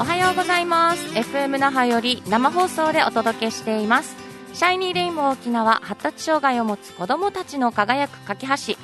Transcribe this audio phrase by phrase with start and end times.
[0.00, 1.04] おはようございます。
[1.14, 4.16] FM 那覇より生放送でお届けしています。
[4.54, 8.78] シャイニーレインボー沖縄発達障害を持つ子どもたちの輝く架け橋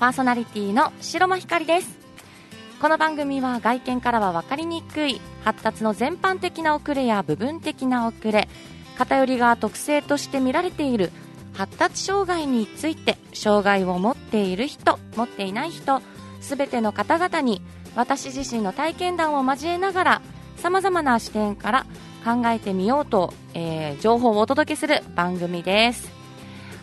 [0.00, 1.98] パーソナリティの白間ひかりです。
[2.80, 8.48] この番組は外見からは分かりにくい発達の全般的な遅れや部分的な遅れ
[8.96, 11.12] 偏りが特性として見られている
[11.52, 16.00] 発達障害について障害を持っている人持っていない人
[16.40, 17.60] すべての方々に
[17.94, 20.22] 私自身の体験談を交えながら
[20.62, 21.86] さまざまな視点から
[22.24, 26.08] 考えてみようと、えー、情報をお届けする番組です。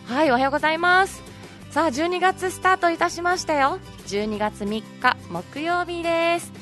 [0.04, 1.22] はいおはようございます。
[1.70, 3.78] さあ12月スタートいたしましたよ。
[4.08, 4.66] 12月3
[5.00, 6.52] 日木曜日です。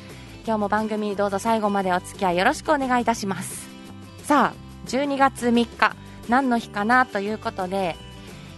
[0.47, 3.69] 今日も番組どうぞ最後までお付き合いよろしくお願いいたします。
[4.23, 5.97] さあ12月3日
[6.29, 7.97] 何の日かなということで、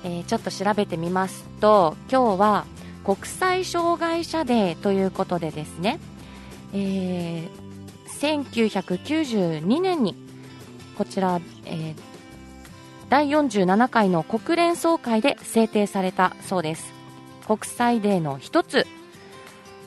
[0.05, 2.67] えー、ちょっと調べてみますと今日は
[3.05, 5.99] 国際障害者デーということでですね、
[6.75, 7.60] えー、
[8.21, 10.15] 1992年に
[10.97, 11.95] こちら、えー、
[13.09, 16.93] 第47回の国連総会で制定されたそうです。
[17.47, 18.87] 国際デーの一つ。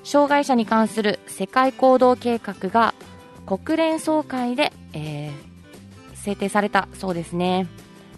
[0.03, 2.93] 障害者に関する世界行動計画が
[3.45, 7.67] 国連総会で、えー、制定されたそうですね。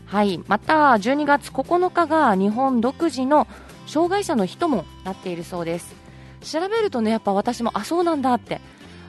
[0.05, 0.39] はい。
[0.47, 3.47] また12月9日が日本独自の
[3.85, 5.93] 障害者の人もなっているそうです。
[6.41, 8.61] 調べるとねやっぱ私もあそうなんだって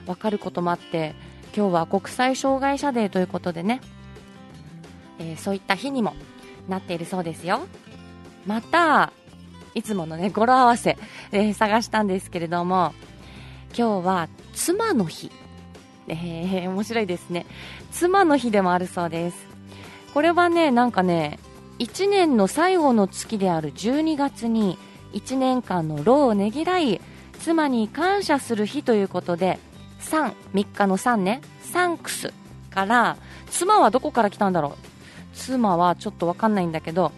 [0.07, 1.13] 分かることもあって
[1.55, 3.81] 今日は国際障害者デーということでね、
[5.19, 6.15] えー、そういった日にも
[6.67, 7.67] なっているそうですよ。
[8.45, 9.11] また
[9.75, 10.97] いつものね語呂合わせ、
[11.31, 12.93] えー、探したんですけれども
[13.77, 15.31] 今日は妻の日。
[16.09, 17.45] えー、面白いですね。
[17.91, 19.37] 妻の日でもあるそうです。
[20.13, 21.37] これはねなんかね
[21.79, 24.77] 1年の最後の月である12月に
[25.13, 27.01] 1年間の労をねぎらい
[27.39, 29.59] 妻に感謝する日ということで
[29.99, 31.41] 3、3日の3ね。
[31.61, 32.33] サンクス
[32.69, 33.17] から
[33.49, 34.73] 妻はどこから来たんだろう？
[35.33, 37.11] 妻はちょっと分かんないんだけど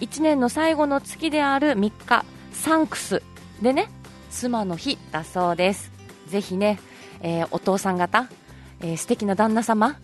[0.00, 3.22] 1年の最後の月である3日サンクス
[3.60, 3.88] でね
[4.30, 5.90] 妻の日だそうです。
[6.28, 6.78] ぜひね、
[7.20, 8.28] えー、お父さん方、
[8.80, 9.96] えー、素敵な旦那様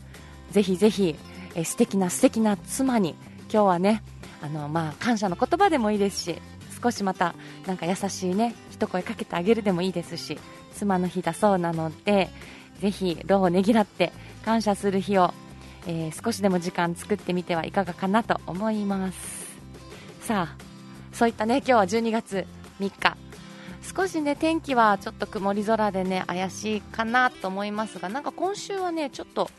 [0.50, 1.16] ぜひぜひ、
[1.54, 3.14] えー、素敵な素敵な妻に
[3.52, 4.02] 今日はね
[4.40, 6.36] あの、まあ、感謝の言葉でもいいですし
[6.82, 7.34] 少しまた
[7.66, 10.38] なんか優しいね一声かけてあげるでもいいですし
[10.74, 12.28] 妻の日だそうなので
[12.80, 14.12] ぜひ労をねぎらって
[14.44, 15.32] 感謝する日を、
[15.86, 19.42] えー、少しでも時間作ってみてはいかがかなと思います。
[20.22, 20.56] さあ
[21.12, 22.46] そういったね今日は12月
[22.80, 23.16] 3日。
[23.82, 29.50] 少しね天気はちょっと曇り空でね怪しいかなと思いますがなんか今週はねちょっと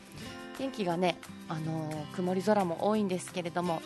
[0.57, 1.17] 天気がね、
[1.50, 3.81] あのー、曇り空も多いんですけれども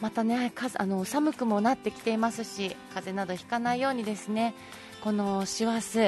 [0.00, 4.54] またねあの寒くもなってきていますし風邪などひかないようにですね
[5.02, 5.98] この師走、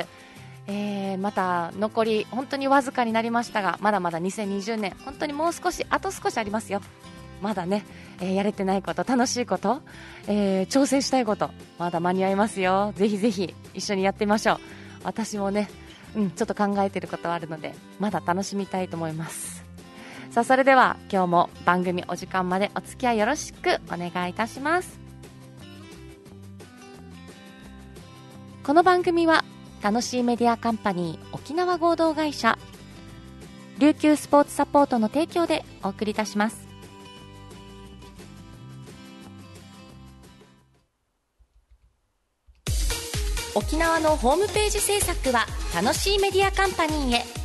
[0.66, 6.80] えー、また残り本当にわずかになりましたがまだまだ2020年本当にもう少しあと少しありますよ。
[7.42, 7.84] まだね、
[8.18, 9.82] えー、やれてないこと楽しいこと、
[10.26, 12.92] えー、挑戦したいことまだ間に合いますよ。
[12.96, 14.58] ぜひぜひ一緒にやってみましょう。
[15.04, 15.68] 私もね、
[16.16, 19.65] うん、ちょっと考えていることはあるのでまだ楽しみたいと思います。
[20.36, 25.00] さあそれでは今日も番組お時間までお付き合いよろしくお願いいたします。
[28.62, 29.46] この番組は
[29.80, 32.58] 楽しいメディアカンパニー沖縄合同会社
[33.78, 36.68] 琉球スポーツサポートの提供でお送りいたします。
[43.54, 47.35] 沖縄のホームページ制作は楽しいメディアカンパニーへ。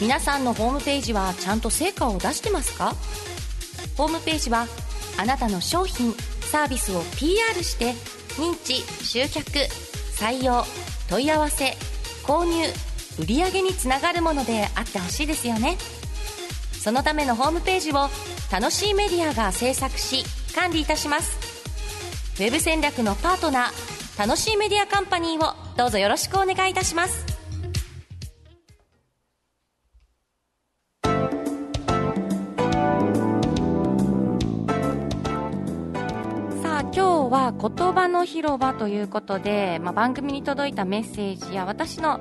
[0.00, 2.94] 皆さんのホームページはちゃんと成果を出してますか？
[3.96, 4.66] ホームページは
[5.18, 6.12] あなたの商品
[6.42, 7.92] サービスを PR して
[8.36, 9.50] 認知集客
[10.18, 10.64] 採用
[11.08, 11.76] 問い合わせ
[12.24, 12.66] 購入
[13.18, 15.78] 売上につながるものであってほしいですよね。
[16.72, 18.10] そのためのホームページを
[18.52, 20.24] 楽しいメディアが制作し
[20.54, 21.38] 管理いたします。
[22.38, 27.35] ウェブ戦略のパートナー楽しいメディアカンパニーをどうぞよろしくお願いいたします。
[37.28, 42.20] 日は言葉の広場ということで、まあ、番組に届いたメッセージや私の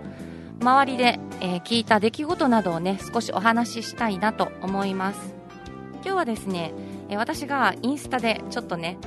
[0.61, 5.33] 周りで、えー、聞いた出来事などをね少しお話ししたいなと思います。
[5.95, 6.73] 今日はですね、
[7.09, 8.97] えー、私がインスタでちょっとね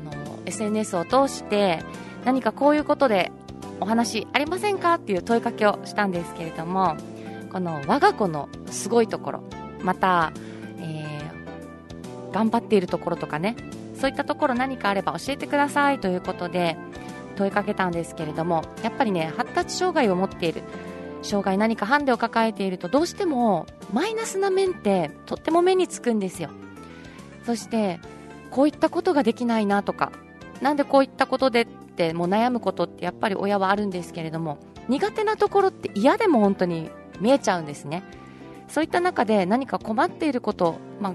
[0.00, 1.82] あの SNS を通して
[2.24, 3.32] 何かこういうことで
[3.80, 4.94] お話ありませんか？
[4.94, 6.96] っていう問いかけをしたんですけれども
[7.52, 9.44] この我が子のすごいところ
[9.82, 10.32] また、
[12.34, 13.54] 頑張っているところとかね
[13.98, 16.76] そういったところ何かあれば教えてくださいということで
[17.36, 20.62] 問いかけたんですけれどもやっぱりね発達障害を持っている
[21.22, 26.50] 障害何かハンデを抱えているとどうしてもマイナスな面ってとっても目につくんですよ。
[27.46, 28.00] そして
[28.50, 30.12] こういったことができないなとか
[30.60, 34.58] なんでこういったことでってもう悩むことってやっぱり親はあるんですけれども
[34.88, 36.90] 苦手なところって嫌でも本当に
[37.20, 38.02] 見えちゃうんですね。
[38.68, 41.14] そういった中で何か困っていること、まあ、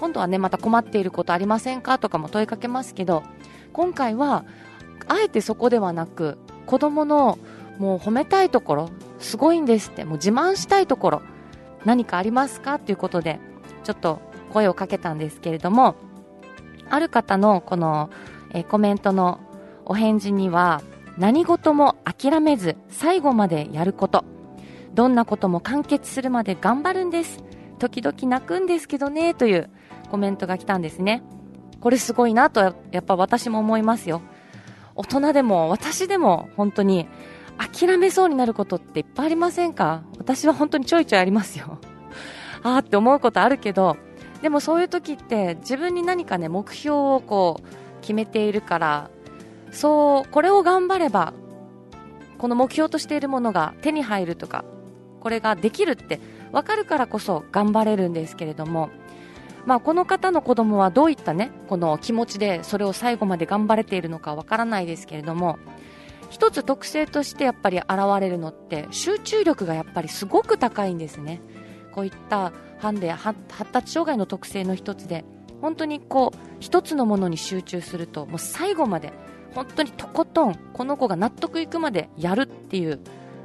[0.00, 1.98] 今度はねまた困っていることありませんか？
[1.98, 3.22] とかも問いかけますけど
[3.74, 4.46] 今回は
[5.08, 7.38] あえてそこではなく子供の
[7.78, 11.22] もう褒めたいところすごいんですってもう自慢したいところ
[11.84, 12.78] 何かありますか？
[12.78, 13.40] ということで
[13.84, 14.22] ちょっと
[14.54, 15.96] 声をかけたんですけれども
[16.88, 18.10] ある方のこの、
[18.52, 19.38] えコメントの
[19.84, 20.82] お返事には
[21.18, 24.24] 何事も諦めず最後までやること。
[24.94, 27.44] どんなことも完結するまで頑張るんです。
[27.78, 29.70] 時々泣くんですけどねという
[30.10, 31.22] コメントが来たんですね。
[31.80, 34.20] これすごいなとやっぱ私も思いますよ。
[34.94, 37.08] 大人でも私でも本当に
[37.56, 40.02] 諦めそうになることっていっぱいありませんか？
[40.18, 41.78] 私は本当にちょいちょいありますよ。
[42.62, 43.96] ああって思うことあるけど
[44.42, 49.10] でもそういう時って自分に何かね目標をこう決めているから
[49.72, 51.32] そうこれを頑張れば
[52.36, 54.64] この目標としているものが手に入るとか
[55.20, 56.20] これができるって
[56.52, 58.88] 分かるからこそ頑張れるんですけれども、
[59.66, 65.58] まあ、この方の子供はどういったねこの気持ちでそれを最後まで頑張れているのか分からないですけれども
[66.30, 67.88] 一つ特性としてやっぱり現
[68.20, 71.40] れるのって集中力がやっぱりすごく高いんですね。
[71.92, 73.38] こういったハンデ発
[73.72, 75.24] 達障害の特性の一つで
[75.60, 79.12] 本当にこう一つのものに集中するともう最後まで
[79.54, 83.00] 本当にとことんこの子が納得いくまでやるっていう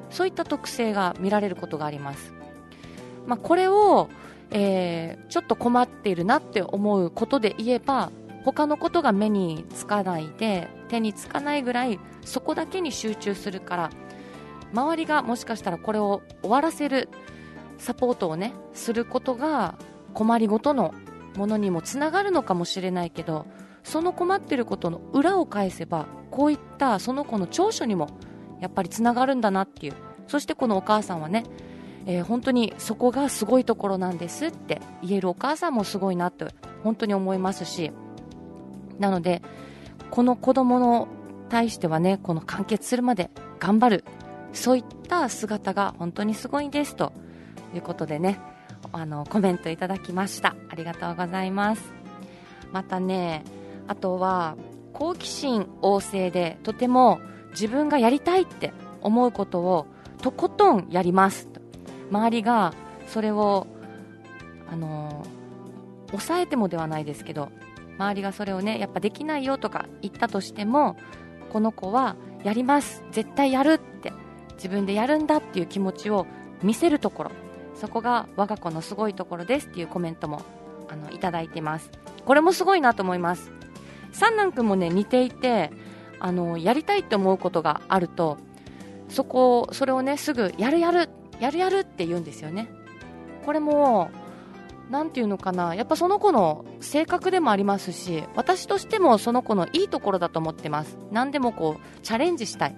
[0.10, 2.34] そういった特性が見られることがあります、
[3.26, 4.08] まあ、これを、
[4.52, 8.12] えー、ちょっと困っているなって思うことで言えば
[8.44, 13.90] 他のことが目につかないで手につかないぐらいそこだけに集中するから
[14.72, 17.10] 周りがもしかしたらこれを終わらせる
[17.78, 19.76] サポートをねすることが
[20.14, 20.94] 困りごとの
[21.36, 23.46] ものにもつながるのかもしれないけど
[23.84, 28.10] その困っていることの裏を返せばこういったその子の長所にも
[28.62, 29.94] やっぱりつながるんだなっていう。
[30.28, 31.44] そしてこのお母さんはね、
[32.06, 36.46] えー、本当にそこがすごいところなんですって言えるお母さんもすごいなって
[36.84, 37.92] 本当に思いますし
[39.00, 39.42] なので
[40.12, 41.08] この子供の
[41.50, 43.30] 対してはねこの完結するまで
[43.60, 44.06] 頑張る
[44.54, 47.12] そういった姿が本当にすごいですと
[47.74, 48.40] いうことでね
[48.92, 50.56] あのコメントいただきました。
[50.70, 51.94] ありがとうございます。
[52.72, 53.44] またね
[53.88, 54.56] あとは
[54.94, 57.20] 好奇心旺盛でとても
[57.52, 59.88] 自分がやりたいって思うことを
[60.22, 61.50] とことんやります。
[62.10, 62.74] 周りが
[63.08, 63.68] それを
[64.70, 65.26] あの
[66.12, 67.50] 抑えてもではないですけど
[67.98, 70.98] 周りがそれをねやっぱできないよとか言ったとしても
[71.52, 74.14] この子はやります絶対やるって
[74.56, 76.26] 自分でやるんだっていう気持ちを
[76.62, 77.32] 見せるところ
[77.76, 80.42] そこが我が子のすごいところですっていうコメントも
[80.90, 81.90] あのいただいています。
[82.26, 83.52] これもすごいなと思います。
[84.12, 85.72] 三男君もね似ていて
[86.20, 88.38] あのやりたいって思うことがあると
[89.10, 91.10] そこそれをねすぐやるやる
[91.40, 92.70] やるやるって言うんですよね。
[93.46, 94.10] これも
[94.90, 95.76] 何て言うのかな。
[95.76, 100.98] やっぱその子の性格でもありますし私としてもその子のいいところだと思ってます。
[101.12, 102.76] 何でもこうチャレンジしたい。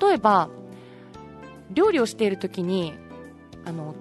[0.00, 0.48] 例えば
[1.70, 2.94] 料理をしている時に
[3.64, 3.94] あの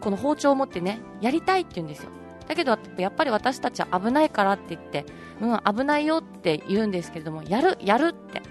[0.00, 2.10] この包丁を持ってねやりたいって言うんですよ。
[2.48, 5.06] だけどやっぱり私たちは危ないからって言って
[5.40, 8.42] うん危ないよって言うんですけれどもやるやるって。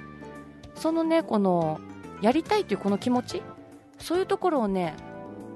[0.75, 1.79] そのねこの
[2.21, 3.43] やりたいというこの気持ち
[4.01, 4.95] そういうところをね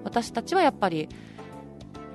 [0.03, 1.09] 私たちはやっぱり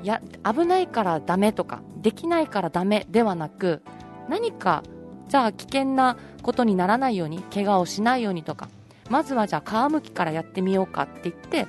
[0.02, 3.82] や危ないからダメとかできないからダメではなく
[4.28, 4.82] 何か
[5.28, 8.68] じゃあ危険なことにならないように怪我をしないようにとか
[9.10, 11.66] まずはじゃあ皮むきからやってみようかって言って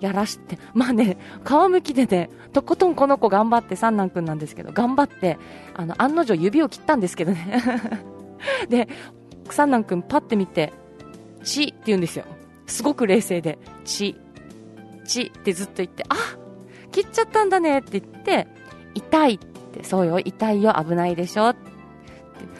[0.00, 5.38] やらして、まあね、皮むきでね、とことんこの子頑張って、三男くんなんですけど、頑張って、
[5.74, 7.62] あの、案の定指を切ったんですけどね。
[8.70, 8.88] で、
[9.50, 10.72] 三男くんパッて見て、
[11.42, 12.24] 血って言うんですよ。
[12.68, 14.16] すごく冷静で、血、
[15.04, 16.14] 血ってずっと言って、あ
[16.92, 18.46] 切っちゃったんだねって言って、
[18.94, 21.68] 痛いって、そうよ、痛いよ、危ないでしょって。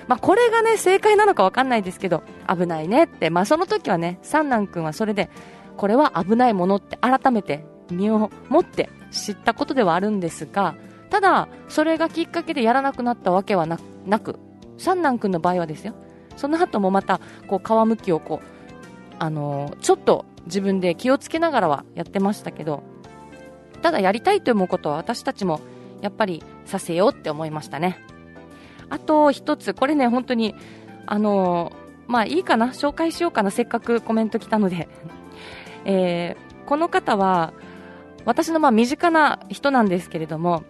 [0.08, 5.30] まあ、これがね、正解なのかわかんないですけど、危ないねって、まあ、その時はね、三男くんはそれで、
[5.78, 10.74] これは危ないものって改めて身をもって知ったことではあるんですが
[11.08, 13.78] ただそれがきっかけでやらなくなったわけはな
[14.18, 14.38] く
[14.76, 15.94] 三男君の場合はですよ
[16.36, 18.57] その後もまたこう皮むきをこう
[19.18, 22.82] あの、ちょっと自分で気をつけながらはやってましたけど
[23.82, 25.60] ただやりたいと思うことは私たちも
[26.00, 27.98] やっぱりさせようって思いましたね。
[28.90, 30.54] あと一つこれね本当に
[31.06, 31.72] あの、
[32.06, 34.88] まあいいかな紹介しようかなせっかくコメント来たので。
[35.84, 37.54] えー、この方は
[38.24, 40.64] 私のまあ身近な人なんですけれども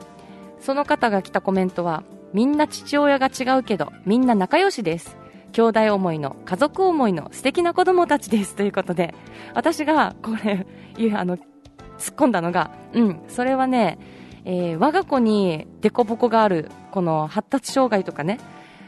[0.60, 5.16] その方が来たコメントはみんな父親が違うけどみんな仲良しです。
[5.52, 8.54] 兄弟思いの家族思いの素敵な子供たちです。
[8.56, 9.14] ということで
[9.54, 10.66] 私がこれ
[11.14, 11.44] あの突っ
[12.14, 13.98] 込んだのがうんそれはね、
[14.44, 18.38] えー、我が子に凸凹があるこの発達障害とかね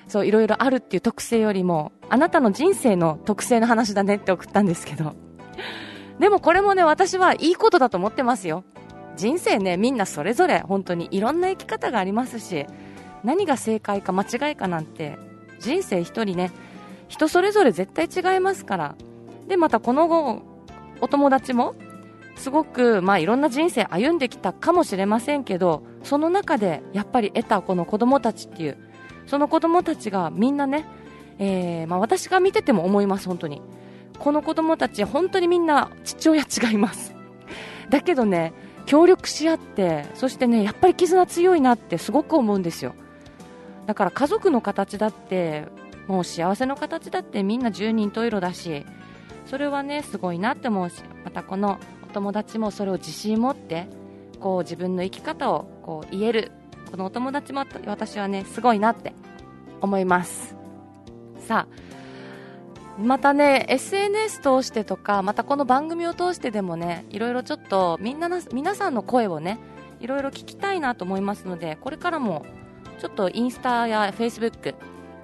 [0.08, 5.14] そういろいろあるっていう特性よりもあなたの人生の特性の話だねって送ったんですけど
[6.18, 8.64] でもこれもね私はいいことだと思ってますよ。
[9.16, 12.66] 人生ねみんなそれぞれ本当にいろんな生き方がありますし
[13.22, 15.18] 何が正解か間違いかなんて
[15.60, 16.50] 人生一人ね。
[17.08, 18.94] 人それぞれ絶対違いますから。
[19.48, 20.42] でまたこの後
[21.00, 21.74] お友達も
[22.36, 28.78] すごく、まあ、いろんな人生歩んできたかもしれませんけどその中でやっぱり得たこの子供たちっていう
[29.26, 30.86] その子供たちがみんなね、
[31.38, 33.62] えー、まあ、私が見てても思います本当に。
[34.18, 37.14] この子供たち本当にみんな父親違います。
[37.88, 38.52] だけどね
[38.86, 42.94] 協力し合ってそしてねやっぱり絆強いなってすごく思うんですよ。
[43.86, 45.66] だから家族の形だって
[46.06, 48.84] もう幸せの形だってみんな十人十色だし
[49.46, 53.88] それはねすごいなって思うしまたこのお友達もそれを自信持って
[54.40, 56.52] こう自分の生き方をこう言える
[56.90, 59.12] このお友達も私はねすごいなって
[59.80, 60.56] 思います。
[61.38, 69.58] さあまたね SNS 通してとかまたこの番組を通してでもねいろいろちょっとみんな皆さんの声をね
[70.00, 72.44] いろいろ聞きたいなと思いますのでこれからも
[73.00, 74.74] ちょっとインスタやフェイスブック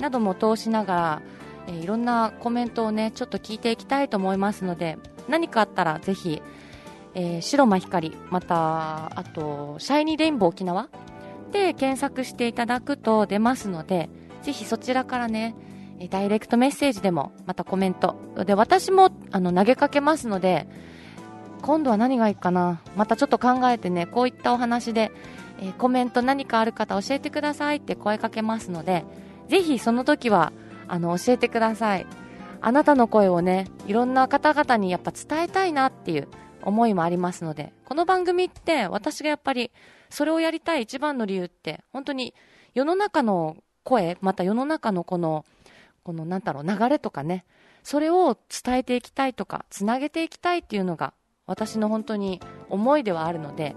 [0.00, 1.22] なども通しながら、
[1.68, 6.42] えー、いろんなコメントをねちょっと聞いていきたいと思いますので何かあったらぜひ、
[7.14, 10.88] えー、白間光またあとシャイニーレインボー沖縄
[11.52, 14.08] で検索していただくと出ますので
[14.42, 15.54] ぜひそちらからね
[16.10, 18.16] ダイレクトメッセージでもまたコメント。
[18.44, 20.68] で私もあの投げかけますので
[21.62, 22.82] 今度は何がいいかな。
[22.96, 25.10] またちょっと考えてねこういったお話で
[25.58, 29.04] えー、コメント何かある方教えてくださいって声かけますので、
[29.48, 30.52] ぜひその時は、
[30.88, 32.06] あの、教えてください。
[32.60, 36.28] あなたの声をね、いろんな方々にやっぱ伝えたいなっていう
[36.62, 39.70] 思いもありますので、この番組って私がやっぱり
[40.10, 42.34] それをやりたい一番の理由って、本当に
[42.74, 45.44] 世の中の声、また世の中のこの、
[46.02, 47.44] このなんだろう、流れとかね、
[47.82, 51.14] それを伝えていきたいとか、つなげていきたいっていうのが
[51.46, 53.76] 私の本当に思いではあるので、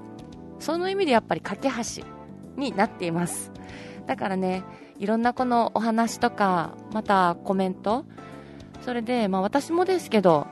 [0.60, 2.04] その意味でやっぱり架け橋
[2.56, 3.52] になっています。
[4.06, 4.64] だからね
[4.98, 8.06] いろんなこのお話とかまたコメント
[8.82, 10.48] それで、まあ、私もですけど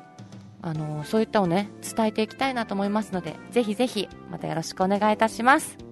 [0.62, 5.87] あのそういったをね伝えていきたいなと思いますのでぜひぜひまたよろしくお願いいたします。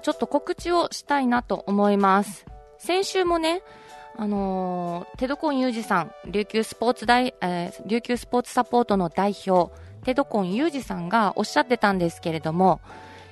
[0.00, 2.46] ちょっと告知をしたいなと思います。
[2.78, 3.62] 先週もね、
[4.16, 9.72] あのー、テドコンユージさん、琉球スポーツ大、えー、琉球スポーツサポートの代表、
[10.04, 12.80] テドコンユージさんがおっしゃってたんですけれども、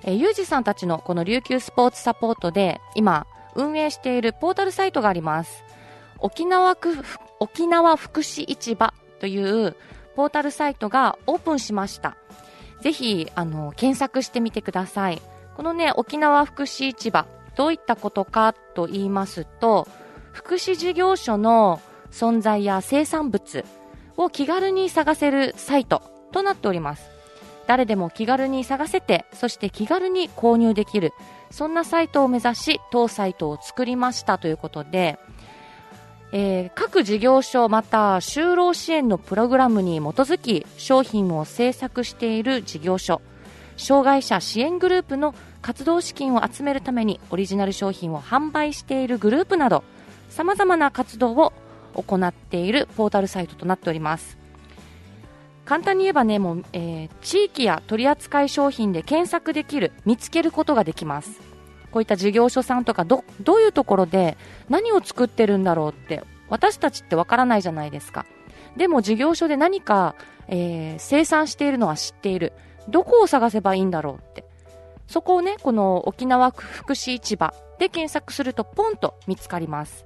[0.05, 5.65] えー、ユージさんたちのこの琉球スポーツサポートで今運営しているポータルサイトがあります。
[6.21, 6.97] 沖縄区、
[7.41, 9.77] 沖縄福祉市場という
[10.17, 12.17] ポータルサイトがオープンしました。
[12.81, 15.21] ぜひ、あの、検索してみてください。
[15.59, 19.89] このね、沖縄福祉市場、どういったことかと言いますと、
[20.31, 21.81] 福祉事業所の
[22.13, 23.65] 存在や生産物
[24.17, 26.01] を気軽に探せるサイト
[26.31, 27.11] となっております。
[27.67, 31.13] 誰でも気軽に探せて、そして気軽に購入できる、
[31.51, 35.19] そんなサイトを目指し、当サイトを作りましたということで、
[36.31, 43.21] えー、各事業所また就労支援のプログラムに基づき商品を制作している事業所
[43.79, 49.85] 障害者支援グループの活動資金を集めるためにオリジナル商品を販売しているグループなど
[50.29, 51.53] さまざまな活動を
[51.95, 54.37] 行っているポータルサイトとなっております。
[55.65, 61.41] 簡単に言えばねもう、えー、地域や取扱い商品で検索できる見つけることができます。
[61.91, 64.37] こういった事業所さんとかどどういうところで
[64.69, 68.25] 何を作ってるんだろうって私たちってわからないじゃないですか。
[68.77, 70.15] でも事業所で何か、
[70.47, 72.53] えー、生産しているのは知っている。
[72.89, 74.45] どこを探せばいいんだろうって
[75.07, 80.05] そこをね、この沖縄福祉市場で検索するとポンと見つかります。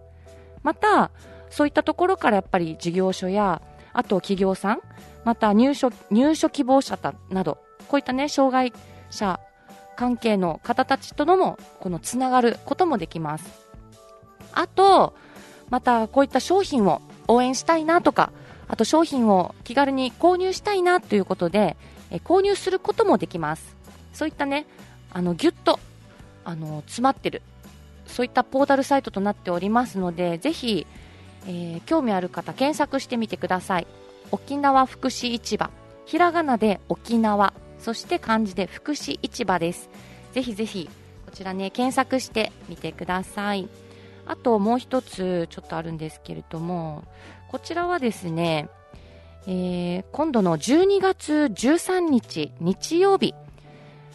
[0.62, 1.10] また、
[1.50, 3.62] そういったところからやっぱり事業所や、
[3.92, 4.80] あと企業さん、
[5.24, 6.98] また入所入所希望者
[7.30, 7.58] など
[7.88, 8.72] こういったね障害
[9.10, 9.38] 者
[9.96, 13.44] 関係の方たちとのもこのつながることもできます
[14.52, 15.14] あと
[15.70, 18.32] またこういった商品を応援したいなとか
[18.68, 21.76] あと商品を気軽に購入したいなということで
[22.12, 23.74] え購入することもできます。
[24.12, 24.66] そういったね
[25.10, 25.80] あのギュッと
[26.44, 27.42] あの詰まってる
[28.06, 30.86] そういったポータルサイトとなっておりますのでぜひ、
[31.46, 33.86] えー、興味ある方検索してみてください。
[34.30, 35.70] 沖縄福祉市場。
[36.04, 39.88] ひらがなで沖縄そして漢字で福祉市場です。
[40.32, 40.90] ぜひぜひ
[41.24, 43.68] こちらね検索してみてください。
[44.26, 47.04] あともう一つちょっとあるんですけれども
[47.48, 48.68] こちらはですね、
[49.46, 53.34] えー、今度の12月13日日曜日。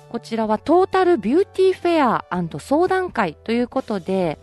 [0.10, 2.26] こちらはトータルビューティーフェア
[2.60, 4.40] 相談会ということで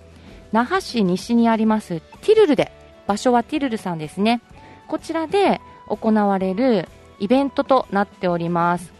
[0.52, 2.70] 那覇市西にありますティルルで
[3.06, 4.42] 場所はティルルさんですね。
[4.86, 6.88] こちらで行われる
[7.18, 8.92] イベントとなっております、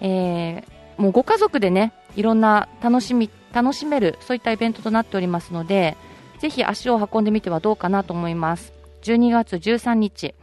[0.00, 5.96] えー、もうご家族でねいろんな楽しみ楽しめるそういったイベントとなっておりますので
[6.38, 8.72] ぜひ足を運んでみてはどうかなと思います。
[9.02, 10.34] 12月13日。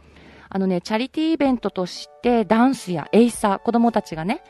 [0.54, 4.40] あのねチャリティーイベントとしてダンスやエイサー子供たちがね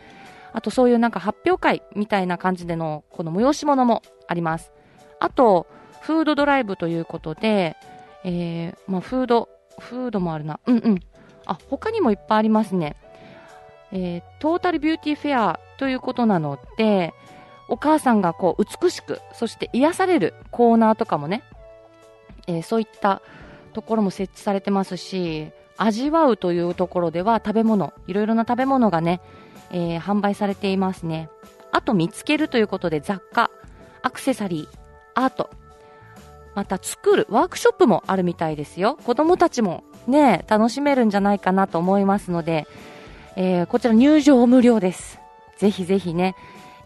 [0.53, 4.71] あとそういうなんか発表会みたいな感じでのこの催し物もあります。
[5.19, 5.67] あと
[6.03, 7.77] フードドライブということで、
[8.23, 10.61] えー、まあ、フードフードもあるな。
[10.67, 11.01] うんうん。
[11.47, 12.97] あ他にもいっぱいありますね。
[13.91, 17.15] えー、トータルビューティーフェアということなので、
[17.69, 21.43] お母さんがこう美しく、そして癒されるコーナーとかもね、
[22.47, 23.23] えー、そういった
[23.73, 29.21] ところも設置されてますし、味わうというところでは食べ物、いろいろな食べ物がね、
[29.71, 31.29] えー、販売されていますね。
[31.73, 33.51] あと見つけるということで雑貨、
[34.03, 34.79] アクセサリー、
[35.15, 35.51] アート、
[36.55, 38.97] また作るワークショップもあるみたいですよ。
[39.05, 42.67] 子供たちもね、楽しめるんじゃないかなと思いますので、
[43.37, 45.19] えー、こちら入場無料です。
[45.59, 46.37] ぜひぜひね、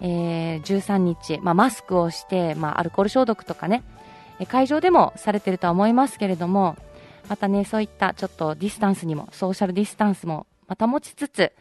[0.01, 3.83] えー、13日、まあ、マスクをして、まあ、アルコール消毒とかね、
[4.47, 6.77] 会場でもされてるとは思いますけれども、
[7.29, 11.53] またね、そういったちょっとディスタンスにも、ソーシャルディスタンスもまた持ちつつ、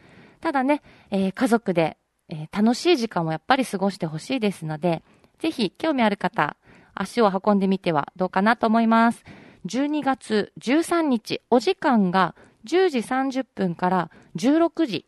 [0.42, 1.98] ただね、えー、家族で、
[2.30, 5.04] えー、楽しい時間をやっぱり過ごしてほしいですので、
[5.40, 6.58] ぜひ興味ある方、
[6.94, 9.24] 足を運んでみてはどうかなと思います。
[9.66, 15.06] 12月13日、お時間が10時30分から16時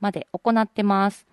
[0.00, 1.26] まで行ってます。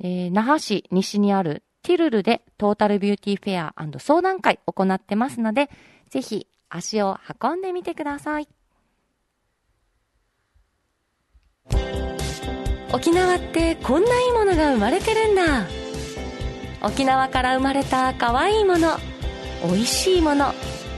[0.00, 5.70] えー、那覇市西にあるティルルでトータルビューティーフェア相談会行ってますので、
[6.08, 8.48] ぜひ足を運んでみてください。
[12.92, 15.66] 沖縄ってこんないいものが生まれてるんだ。
[16.82, 18.96] 沖縄から生まれた可愛いいもの、
[19.64, 20.52] 美味しいもの、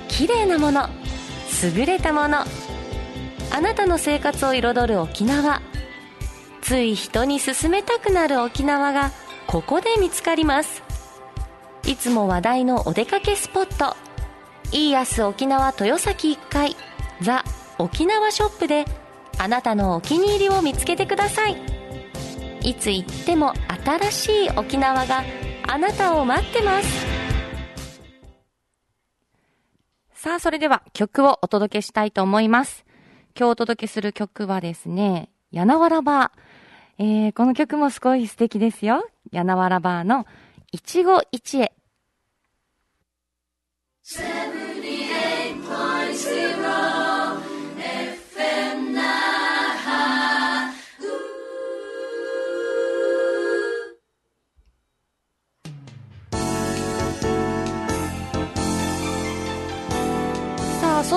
[0.08, 0.88] 綺麗なもの、
[1.76, 2.44] 優れたもの。
[3.54, 5.62] あなたの生活を彩る沖縄
[6.60, 9.12] つい人に勧めたくなる沖縄が
[9.46, 10.82] ここで見つかります
[11.86, 13.96] いつも話題のお出かけスポット
[14.72, 16.76] いい安沖縄豊崎1階
[17.20, 17.44] ザ・
[17.78, 18.84] 沖縄ショップで
[19.38, 21.56] あなたのお気に入りを見つけてください。
[22.62, 23.52] いつ行っても
[23.84, 25.22] 新しい沖縄が
[25.68, 27.06] あなたを待ってます。
[30.14, 32.84] さあそれでは曲をお届けしたいと思います。
[33.38, 36.32] 今日お届けする曲はですね、やなわらば
[36.98, 39.04] えー、この曲もすごい素敵ですよ。
[39.32, 40.26] やなわらバーの
[40.70, 41.72] 一期一会。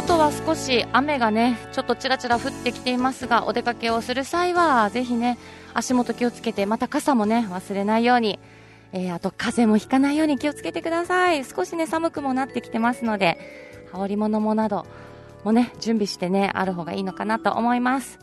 [0.07, 5.37] 外は少し雨がねちょっとちらちら降ってきていますがお出かけをする際はぜひね
[5.73, 8.39] 足元気をつけてまた傘もね忘れないように、
[8.93, 11.43] えー、あと風邪もひかないように気をつけてください。
[11.43, 13.37] 少しね寒くもなってきてますので
[13.91, 14.85] 羽織り物もなど
[15.43, 18.19] もね準備してねある方がいいのかなと思います。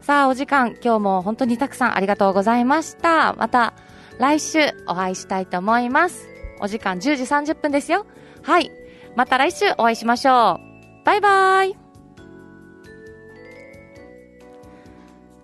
[0.00, 0.76] さあお時間。
[0.82, 3.34] 今日も本当にたくさんありがとうございました。
[3.34, 3.74] また
[4.18, 6.26] 来週お会いしたいと思います
[6.60, 8.06] お時間10時30分ですよ
[8.42, 8.70] はい
[9.14, 10.67] また来週お会いしましょう
[11.08, 11.74] バイバイ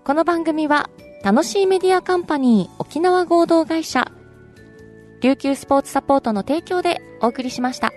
[0.04, 0.90] この番組は
[1.22, 4.04] 楽しいメディアカンパニー沖縄合同会社
[5.22, 7.94] 琉球スポーツサポートの提供でお送りしました。